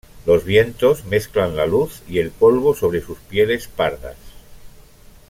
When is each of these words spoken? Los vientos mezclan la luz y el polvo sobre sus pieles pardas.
Los 0.25 0.45
vientos 0.45 1.05
mezclan 1.05 1.55
la 1.55 1.67
luz 1.67 2.01
y 2.09 2.17
el 2.17 2.31
polvo 2.31 2.73
sobre 2.73 3.01
sus 3.01 3.19
pieles 3.19 3.67
pardas. 3.67 4.17